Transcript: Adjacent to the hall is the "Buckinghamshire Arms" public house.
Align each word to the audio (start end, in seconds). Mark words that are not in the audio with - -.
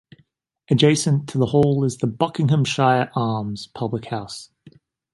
Adjacent 0.71 1.29
to 1.29 1.37
the 1.37 1.45
hall 1.45 1.83
is 1.83 1.97
the 1.97 2.07
"Buckinghamshire 2.07 3.11
Arms" 3.15 3.67
public 3.67 4.05
house. 4.05 4.49